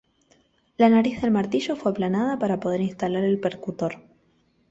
La 0.77 0.89
nariz 0.89 1.21
del 1.21 1.29
martillo 1.29 1.75
fue 1.75 1.91
aplanada 1.91 2.39
para 2.39 2.59
poder 2.59 2.81
instalar 2.81 3.23
el 3.23 3.39
percutor. 3.39 4.01